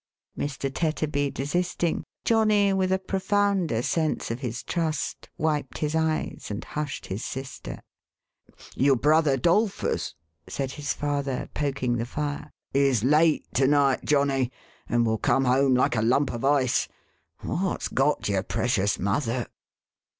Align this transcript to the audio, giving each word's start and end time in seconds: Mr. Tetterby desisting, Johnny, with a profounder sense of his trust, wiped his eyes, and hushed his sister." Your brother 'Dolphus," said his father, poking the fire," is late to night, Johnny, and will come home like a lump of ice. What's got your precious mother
Mr. 0.35 0.73
Tetterby 0.73 1.29
desisting, 1.31 2.03
Johnny, 2.25 2.73
with 2.73 2.91
a 2.91 2.97
profounder 2.97 3.83
sense 3.83 4.31
of 4.31 4.39
his 4.39 4.63
trust, 4.63 5.29
wiped 5.37 5.77
his 5.77 5.93
eyes, 5.93 6.47
and 6.49 6.63
hushed 6.63 7.05
his 7.05 7.23
sister." 7.23 7.77
Your 8.83 8.95
brother 8.95 9.37
'Dolphus," 9.37 10.15
said 10.47 10.71
his 10.71 10.91
father, 10.93 11.49
poking 11.53 11.97
the 11.97 12.07
fire," 12.07 12.49
is 12.89 13.03
late 13.03 13.45
to 13.53 13.67
night, 13.67 14.03
Johnny, 14.03 14.51
and 14.89 15.05
will 15.05 15.19
come 15.19 15.45
home 15.45 15.75
like 15.75 15.95
a 15.95 16.01
lump 16.01 16.33
of 16.33 16.43
ice. 16.43 16.87
What's 17.41 17.87
got 17.87 18.27
your 18.27 18.41
precious 18.41 18.97
mother 18.97 19.45